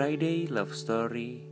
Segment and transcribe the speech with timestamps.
[0.00, 1.44] Friday Love Story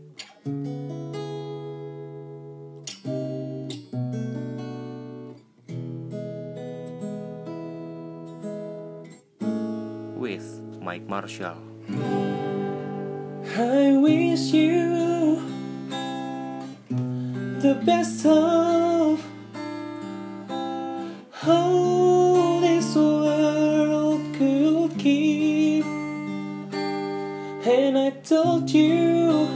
[10.17, 10.49] with
[10.81, 11.61] Mike Marshall.
[13.59, 15.43] I wish you
[17.61, 18.58] the best of
[28.29, 29.47] told you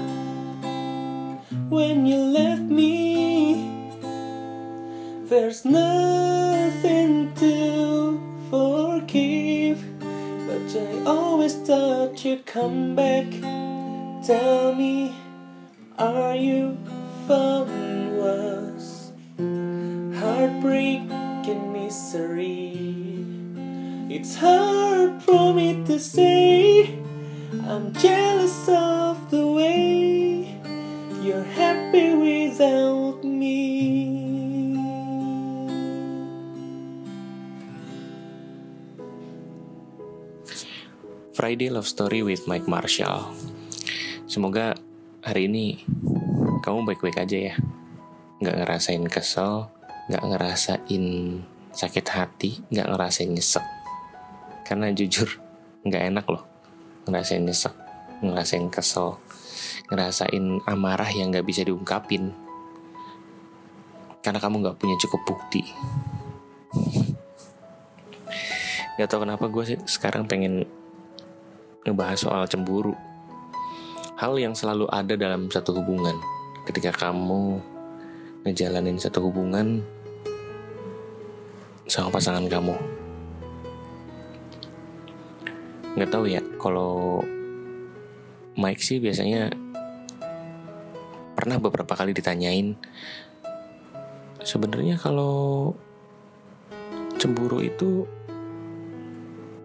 [1.68, 3.68] when you left me,
[5.28, 8.18] there's nothing to
[8.48, 9.78] forgive.
[10.00, 13.26] But I always thought you'd come back.
[14.24, 15.14] Tell me,
[15.98, 16.78] are you
[17.28, 19.12] found was
[20.18, 21.02] heartbreak
[21.52, 23.26] and misery?
[24.08, 26.61] It's hard for me to say.
[27.72, 30.44] I'm jealous of the way
[31.24, 33.56] you're happy without me.
[41.32, 43.32] Friday Love Story with Mike Marshall.
[44.28, 44.76] Semoga
[45.24, 45.80] hari ini
[46.60, 47.54] kamu baik-baik aja ya.
[48.44, 49.72] Nggak ngerasain kesel,
[50.12, 51.04] nggak ngerasain
[51.72, 53.64] sakit hati, nggak ngerasain nyesek.
[54.68, 55.40] Karena jujur,
[55.88, 56.51] nggak enak loh
[57.08, 57.74] ngerasain nyesek,
[58.22, 59.18] ngerasain kesel,
[59.90, 62.30] ngerasain amarah yang nggak bisa diungkapin.
[64.22, 65.66] Karena kamu nggak punya cukup bukti.
[69.00, 70.68] Gak tau kenapa gue sih sekarang pengen
[71.82, 72.94] ngebahas soal cemburu.
[74.20, 76.14] Hal yang selalu ada dalam satu hubungan.
[76.68, 77.58] Ketika kamu
[78.46, 79.82] ngejalanin satu hubungan
[81.88, 82.91] sama pasangan kamu.
[85.92, 87.20] Nggak tahu ya, kalau
[88.56, 89.52] Mike sih biasanya
[91.32, 92.76] pernah beberapa kali ditanyain
[94.42, 95.72] sebenarnya kalau
[97.16, 98.04] cemburu itu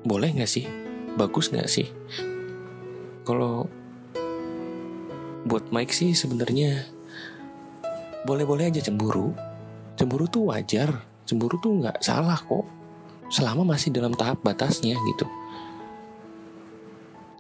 [0.08, 0.66] boleh nggak sih
[1.18, 1.90] bagus nggak sih?
[3.28, 3.68] Kalau
[5.44, 6.88] buat Mike sih sebenarnya
[8.24, 9.34] boleh-boleh aja cemburu.
[9.98, 12.64] Cemburu tuh wajar, cemburu tuh nggak salah kok.
[13.28, 15.26] Selama masih dalam tahap batasnya gitu.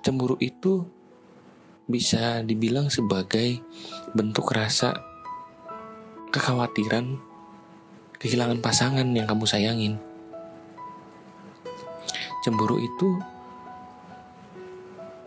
[0.08, 0.88] Cemburu itu
[1.84, 3.60] bisa dibilang sebagai
[4.16, 4.96] bentuk rasa
[6.32, 7.20] kekhawatiran
[8.16, 10.00] kehilangan pasangan yang kamu sayangin.
[12.40, 13.20] Cemburu itu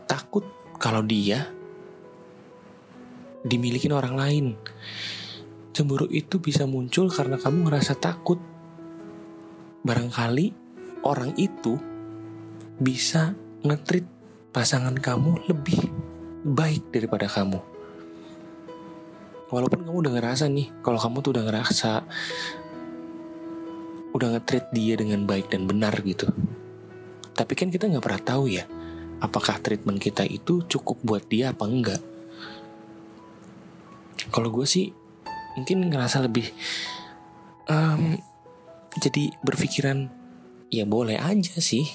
[0.08, 0.48] takut
[0.80, 1.44] kalau dia
[3.44, 4.46] dimiliki orang lain.
[5.76, 8.40] Cemburu itu bisa muncul karena kamu ngerasa takut.
[9.84, 10.56] Barangkali
[11.04, 11.76] orang itu
[12.80, 14.19] bisa ngetrit
[14.50, 15.78] pasangan kamu lebih
[16.42, 17.62] baik daripada kamu.
[19.50, 21.92] Walaupun kamu udah ngerasa nih, kalau kamu tuh udah ngerasa
[24.10, 26.26] udah ngetrit dia dengan baik dan benar gitu.
[27.34, 28.66] Tapi kan kita nggak pernah tahu ya,
[29.22, 32.02] apakah treatment kita itu cukup buat dia apa enggak.
[34.30, 34.90] Kalau gue sih
[35.58, 36.46] mungkin ngerasa lebih
[37.66, 38.18] um,
[38.98, 40.10] jadi berpikiran
[40.70, 41.86] ya boleh aja sih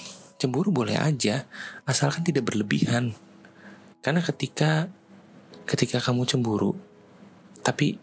[0.46, 1.50] cemburu boleh aja
[1.90, 3.18] asalkan tidak berlebihan.
[4.06, 4.94] Karena ketika
[5.66, 6.78] ketika kamu cemburu
[7.66, 7.98] tapi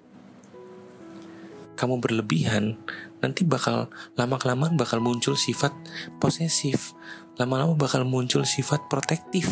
[1.79, 2.75] kamu berlebihan
[3.23, 3.87] nanti bakal
[4.19, 5.71] lama kelamaan bakal muncul sifat
[6.19, 6.99] posesif.
[7.39, 9.47] Lama-lama bakal muncul sifat protektif.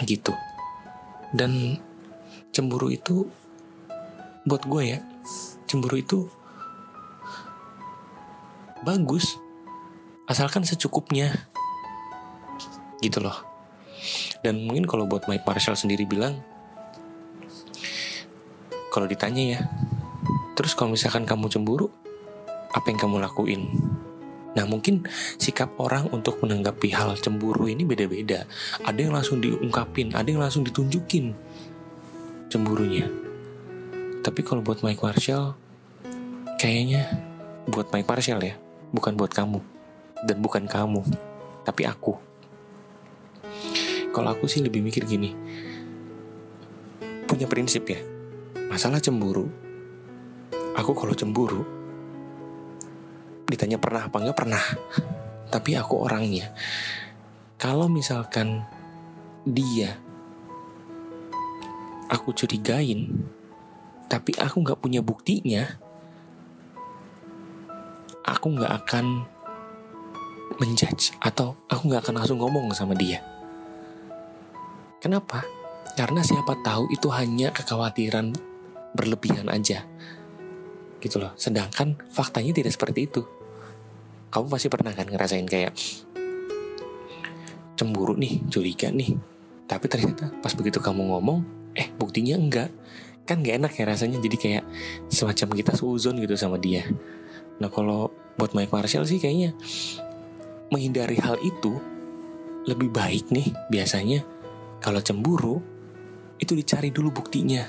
[0.00, 0.32] Gitu.
[1.36, 1.76] Dan
[2.56, 3.28] cemburu itu
[4.48, 5.00] buat gue ya
[5.64, 6.28] cemburu itu
[8.84, 9.40] bagus
[10.28, 11.32] asalkan secukupnya.
[13.00, 13.36] Gitu loh.
[14.44, 16.44] Dan mungkin kalau buat Mike Marshall sendiri bilang
[18.92, 19.60] kalau ditanya ya
[20.54, 21.88] terus kalau misalkan kamu cemburu
[22.70, 23.62] apa yang kamu lakuin?
[24.54, 25.02] Nah mungkin
[25.40, 28.46] sikap orang untuk menanggapi hal cemburu ini beda-beda.
[28.84, 31.34] Ada yang langsung diungkapin, ada yang langsung ditunjukin
[32.52, 33.08] cemburunya.
[34.24, 35.52] Tapi kalau buat Mike Marshall
[36.56, 37.12] Kayaknya
[37.68, 38.56] buat Mike Marshall ya
[38.88, 39.73] Bukan buat kamu
[40.22, 41.02] Dan bukan kamu
[41.66, 42.14] Tapi aku.
[44.14, 45.34] Kalau aku sih lebih mikir gini
[47.26, 47.98] Punya prinsip ya.
[48.70, 49.50] Masalah cemburu
[50.78, 51.62] Aku kalau cemburu
[53.44, 54.64] ditanya pernah apa enggak pernah.
[55.46, 56.50] Tapi aku orangnya
[57.64, 58.60] kalau misalkan
[59.48, 59.96] dia
[62.12, 63.24] aku curigain
[64.04, 65.80] tapi aku nggak punya buktinya
[68.20, 69.24] aku nggak akan
[70.60, 73.24] menjudge atau aku nggak akan langsung ngomong sama dia
[75.04, 75.44] Kenapa?
[76.00, 78.32] Karena siapa tahu itu hanya kekhawatiran
[78.96, 79.84] berlebihan aja.
[80.96, 81.36] Gitu loh.
[81.36, 83.20] Sedangkan faktanya tidak seperti itu.
[84.32, 85.76] Kamu pasti pernah kan ngerasain kayak
[87.76, 89.12] cemburu nih, curiga nih.
[89.68, 91.44] Tapi ternyata pas begitu kamu ngomong,
[91.76, 92.72] eh buktinya enggak.
[93.28, 94.64] Kan gak enak ya rasanya jadi kayak
[95.12, 96.88] semacam kita seuzon gitu sama dia.
[97.60, 98.08] Nah kalau
[98.40, 99.52] buat Mike Marshall sih kayaknya
[100.74, 101.78] menghindari hal itu
[102.66, 104.26] lebih baik nih biasanya
[104.82, 105.62] kalau cemburu
[106.42, 107.62] itu dicari dulu buktinya.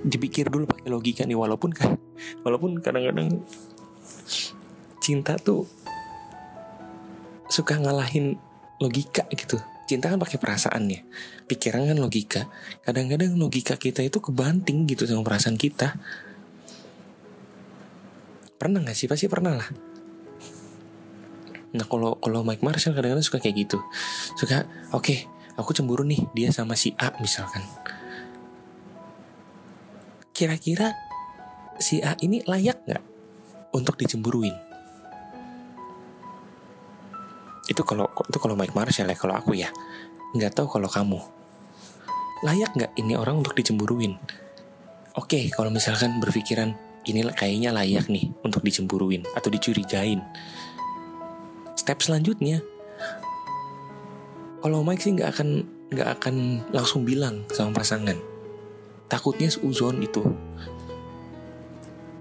[0.00, 1.98] Dipikir dulu pakai logika nih walaupun kan
[2.46, 3.42] walaupun kadang-kadang
[5.02, 5.66] cinta tuh
[7.50, 8.38] suka ngalahin
[8.78, 9.58] logika gitu.
[9.90, 11.00] Cinta kan pakai perasaannya
[11.50, 12.46] pikiran kan logika.
[12.86, 15.98] Kadang-kadang logika kita itu kebanting gitu sama perasaan kita.
[18.54, 19.10] Pernah nggak sih?
[19.10, 19.89] Pasti pernah lah
[21.70, 23.78] nah kalau kalau Mike Marshall kadang-kadang suka kayak gitu.
[24.34, 25.18] Suka oke okay,
[25.54, 27.62] aku cemburu nih dia sama si A misalkan.
[30.34, 30.96] Kira-kira
[31.78, 33.04] si A ini layak nggak
[33.76, 34.56] untuk dicemburuin?
[37.70, 39.70] Itu kalau itu kalau Mike Marshall ya kalau aku ya.
[40.34, 41.18] Nggak tahu kalau kamu.
[42.42, 44.18] Layak nggak ini orang untuk dicemburuin?
[45.18, 46.74] Oke okay, kalau misalkan berpikiran
[47.08, 50.20] ini kayaknya layak nih untuk dicemburuin atau dicurigain
[51.80, 52.60] step selanjutnya.
[54.60, 55.48] Kalau Mike sih nggak akan
[55.88, 56.36] nggak akan
[56.76, 58.20] langsung bilang sama pasangan.
[59.08, 60.20] Takutnya seuzon itu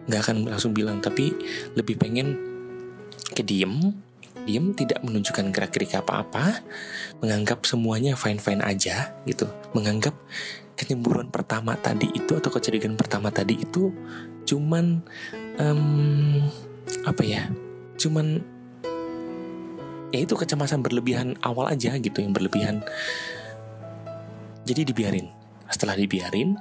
[0.07, 1.35] nggak akan langsung bilang tapi
[1.75, 2.39] lebih pengen
[3.35, 3.91] ke diem.
[4.49, 6.65] Tidak menunjukkan gerak gerik apa-apa.
[7.21, 9.45] Menganggap semuanya fine fine aja gitu.
[9.77, 10.17] Menganggap
[10.73, 13.93] kecemburuan pertama tadi itu atau kecurigaan pertama tadi itu
[14.49, 15.05] cuman
[15.61, 16.41] um,
[17.05, 17.45] apa ya?
[18.01, 18.41] Cuman
[20.09, 22.81] ya itu kecemasan berlebihan awal aja gitu yang berlebihan.
[24.65, 25.27] Jadi dibiarin.
[25.69, 26.57] Setelah dibiarin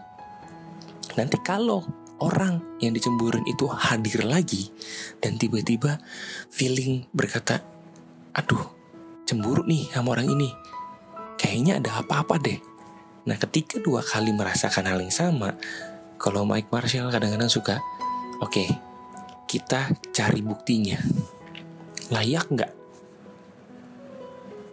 [1.17, 1.83] nanti kalau
[2.21, 4.71] orang yang dicemburuin itu hadir lagi
[5.19, 5.99] dan tiba-tiba
[6.53, 7.65] feeling berkata
[8.37, 8.69] aduh
[9.25, 10.51] cemburu nih sama orang ini.
[11.39, 12.61] Kayaknya ada apa-apa deh.
[13.29, 15.57] Nah ketika dua kali merasakan hal yang sama
[16.21, 17.81] kalau Mike Marshall kadang-kadang suka
[18.41, 18.69] oke okay,
[19.49, 21.01] kita cari buktinya.
[22.09, 22.78] Layak nggak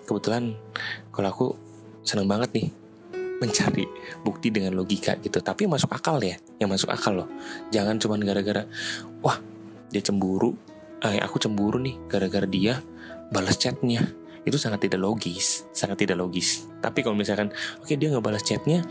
[0.05, 0.55] kebetulan
[1.09, 1.47] kalau aku
[2.05, 2.67] seneng banget nih
[3.41, 3.85] mencari
[4.23, 5.43] bukti dengan logika gitu.
[5.43, 7.29] Tapi masuk akal ya yang masuk akal loh.
[7.73, 8.63] Jangan cuman gara-gara
[9.19, 9.37] wah
[9.91, 10.55] dia cemburu.
[11.03, 12.79] Eh, aku cemburu nih gara-gara dia
[13.33, 14.05] balas chatnya.
[14.45, 16.69] Itu sangat tidak logis sangat tidak logis.
[16.79, 17.51] Tapi kalau misalkan
[17.81, 18.85] oke okay, dia nggak balas chatnya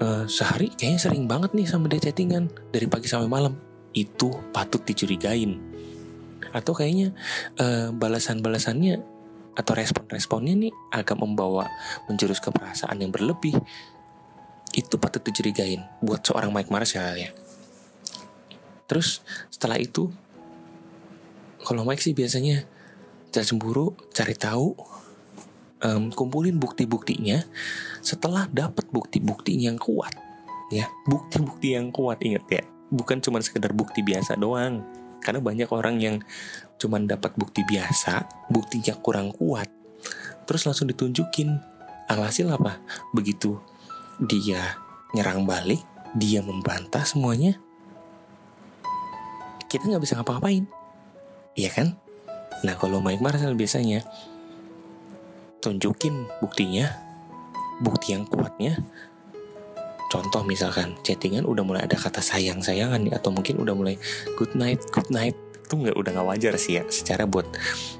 [0.00, 3.58] uh, sehari kayaknya sering banget nih sama dia chattingan dari pagi sampai malam.
[3.92, 5.58] Itu patut dicurigain.
[6.54, 7.12] Atau kayaknya
[7.60, 9.17] uh, balasan-balasannya
[9.58, 11.66] atau respon-responnya nih agak membawa
[12.06, 13.58] menjurus ke perasaan yang berlebih.
[14.70, 17.30] Itu patut dicurigain buat seorang Mike Marshall ya
[18.88, 19.20] terus
[19.52, 20.08] setelah itu
[21.62, 22.64] kalau Mike sih biasanya
[23.28, 24.72] cari cemburu cari tahu
[25.84, 27.44] um, kumpulin bukti-buktinya.
[28.00, 30.16] Setelah dapat bukti-bukti yang kuat
[30.72, 30.88] ya.
[31.04, 32.64] Bukti-bukti yang kuat inget ya.
[32.88, 34.80] Bukan cuma sekedar bukti biasa doang
[35.20, 36.16] karena banyak orang yang
[36.78, 39.68] cuman dapat bukti biasa, buktinya kurang kuat,
[40.46, 41.58] terus langsung ditunjukin.
[42.08, 42.80] Alhasil apa?
[43.12, 43.60] Begitu
[44.16, 44.80] dia
[45.12, 45.84] nyerang balik,
[46.16, 47.60] dia membantah semuanya,
[49.68, 50.64] kita nggak bisa ngapa-ngapain.
[51.52, 51.88] Iya kan?
[52.64, 54.02] Nah kalau Mike Marcel biasanya
[55.60, 56.88] tunjukin buktinya,
[57.84, 58.80] bukti yang kuatnya.
[60.08, 64.00] Contoh misalkan chattingan udah mulai ada kata sayang-sayangan nih atau mungkin udah mulai
[64.40, 65.36] good night, good night
[65.68, 67.44] itu nggak udah nggak wajar sih ya secara buat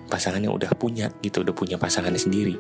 [0.09, 2.57] pasangan yang udah punya gitu udah punya pasangannya sendiri.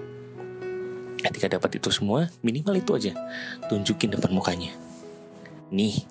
[1.18, 3.12] Ketika dapat itu semua minimal itu aja
[3.72, 4.76] tunjukin depan mukanya.
[5.72, 6.04] Nih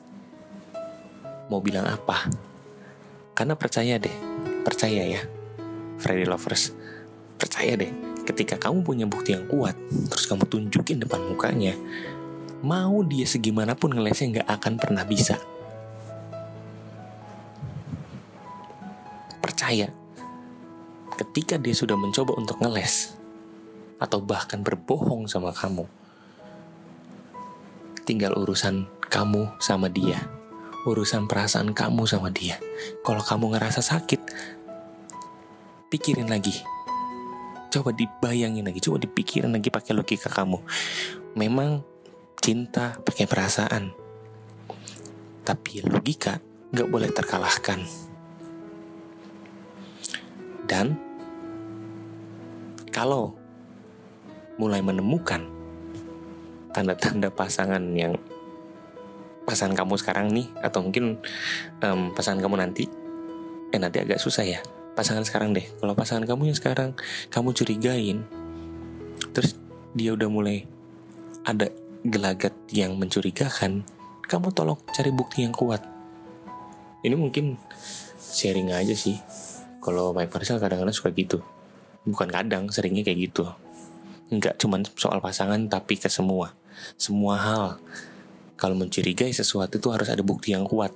[1.53, 2.25] mau bilang apa?
[3.38, 4.17] Karena percaya deh
[4.65, 5.22] percaya ya
[6.01, 6.74] Freddy Lovers
[7.38, 7.88] percaya deh
[8.27, 9.77] ketika kamu punya bukti yang kuat
[10.12, 11.72] terus kamu tunjukin depan mukanya
[12.66, 15.38] mau dia segimanapun ngelesnya nggak akan pernah bisa
[19.42, 19.90] percaya
[21.18, 23.18] ketika dia sudah mencoba untuk ngeles
[23.98, 25.90] atau bahkan berbohong sama kamu,
[28.06, 30.22] tinggal urusan kamu sama dia,
[30.86, 32.62] urusan perasaan kamu sama dia.
[33.02, 34.22] Kalau kamu ngerasa sakit,
[35.90, 36.54] pikirin lagi.
[37.74, 40.62] Coba dibayangin lagi, coba dipikirin lagi pakai logika kamu.
[41.36, 41.84] Memang
[42.48, 43.92] cinta pakai perasaan,
[45.44, 46.39] tapi logika
[46.72, 47.84] gak boleh terkalahkan.
[50.63, 50.96] Dan
[52.88, 53.36] kalau
[54.56, 55.44] mulai menemukan
[56.72, 58.16] tanda-tanda pasangan yang
[59.44, 61.20] pasangan kamu sekarang nih atau mungkin
[61.84, 62.88] um, pasangan kamu nanti
[63.75, 64.63] eh nanti agak susah ya.
[64.96, 65.68] Pasangan sekarang deh.
[65.84, 66.96] Kalau pasangan kamu yang sekarang
[67.27, 68.24] kamu curigain
[69.36, 69.60] terus
[69.92, 70.63] dia udah mulai
[71.44, 71.68] ada
[72.08, 73.84] gelagat yang mencurigakan
[74.28, 75.84] kamu tolong cari bukti yang kuat.
[77.04, 77.60] Ini mungkin
[78.20, 79.20] sharing aja sih.
[79.84, 81.40] Kalau Mike Marshall kadang-kadang suka gitu.
[82.04, 83.48] Bukan kadang seringnya kayak gitu.
[84.32, 86.52] Nggak cuman soal pasangan tapi ke semua.
[87.00, 87.68] Semua hal.
[88.60, 90.92] Kalau mencurigai sesuatu itu harus ada bukti yang kuat.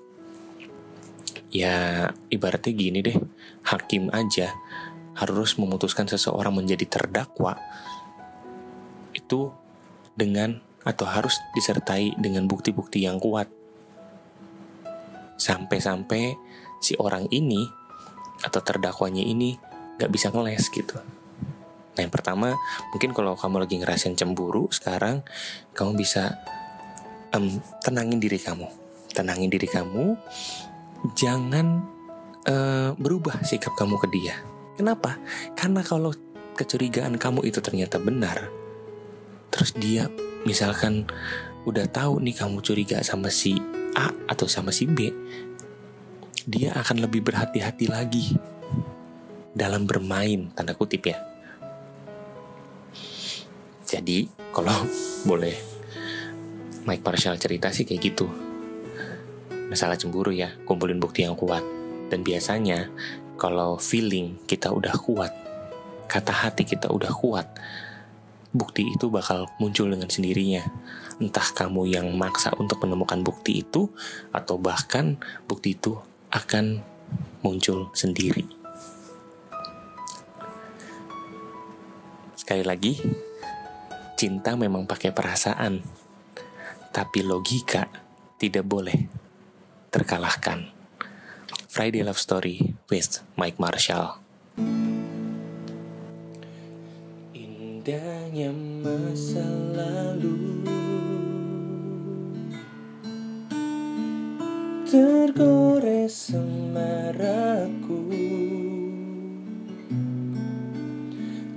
[1.52, 3.20] Ya, ibaratnya gini deh,
[3.68, 4.56] hakim aja
[5.16, 7.60] harus memutuskan seseorang menjadi terdakwa
[9.12, 9.52] itu
[10.16, 13.50] dengan atau harus disertai dengan bukti-bukti yang kuat.
[15.38, 16.38] Sampai-sampai
[16.82, 17.66] si orang ini
[18.42, 19.58] atau terdakwanya ini
[20.02, 20.98] gak bisa ngeles gitu.
[21.92, 22.58] Nah yang pertama
[22.90, 25.22] mungkin kalau kamu lagi ngerasain cemburu sekarang
[25.78, 26.42] kamu bisa
[27.36, 28.66] um, tenangin diri kamu,
[29.14, 30.18] tenangin diri kamu,
[31.14, 31.86] jangan
[32.48, 34.36] uh, berubah sikap kamu ke dia.
[34.80, 35.20] Kenapa?
[35.54, 36.16] Karena kalau
[36.58, 38.50] kecurigaan kamu itu ternyata benar,
[39.52, 40.08] terus dia
[40.48, 41.06] misalkan
[41.70, 43.60] udah tahu nih kamu curiga sama si
[43.94, 45.12] A atau sama si B,
[46.48, 48.40] dia akan lebih berhati-hati lagi
[49.52, 51.20] dalam bermain tanda kutip ya.
[53.86, 54.88] Jadi kalau
[55.30, 55.54] boleh
[56.88, 58.26] Mike Marshall cerita sih kayak gitu.
[59.70, 61.64] Masalah cemburu ya, kumpulin bukti yang kuat.
[62.10, 62.92] Dan biasanya
[63.38, 65.32] kalau feeling kita udah kuat,
[66.10, 67.48] kata hati kita udah kuat,
[68.52, 70.68] bukti itu bakal muncul dengan sendirinya.
[71.20, 73.92] Entah kamu yang maksa untuk menemukan bukti itu,
[74.36, 75.98] atau bahkan bukti itu
[76.32, 76.84] akan
[77.44, 78.46] muncul sendiri.
[82.36, 83.00] Sekali lagi,
[84.20, 86.02] cinta memang pakai perasaan
[86.92, 87.88] tapi logika
[88.36, 89.08] tidak boleh
[89.90, 90.68] terkalahkan.
[91.72, 94.20] Friday Love Story with Mike Marshall.
[97.82, 98.54] Indahnya
[98.86, 99.42] masa
[99.74, 100.62] lalu.
[104.86, 108.06] Tergores semaraku.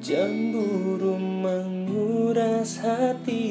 [0.00, 3.44] Jamburu menguras hati.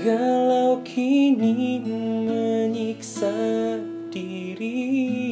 [0.00, 1.84] Galau kini
[2.24, 3.36] menyiksa
[4.08, 5.25] diri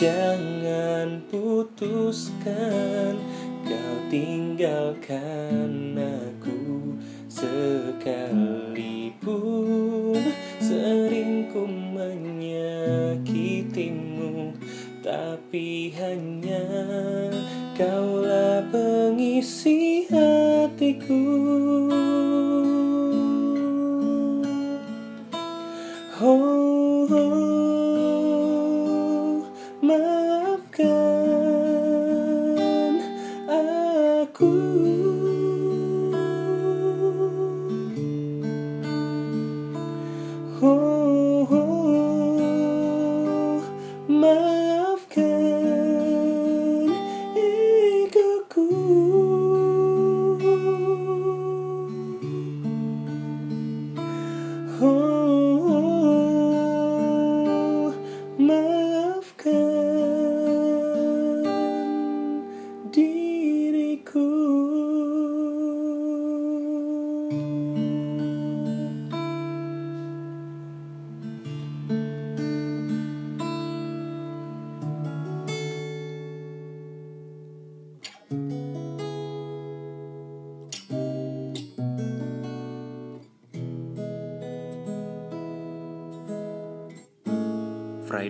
[0.00, 3.20] Jangan putuskan
[3.68, 6.96] Kau tinggalkan aku
[7.28, 8.96] Sekalipun.
[10.56, 14.56] Sering ku menyakitimu
[15.04, 16.64] tapi hanya
[17.76, 19.79] kaulah pengisi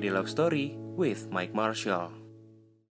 [0.01, 2.20] Friday Love Story with Mike Marshall.